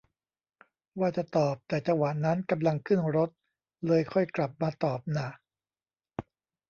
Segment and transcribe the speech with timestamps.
[0.99, 3.29] ว่าจะตอบ แต่จังหวะนั้นกำลังขึ้นรถ
[3.87, 5.29] เลยค่อยกลับมาตอบน่ะ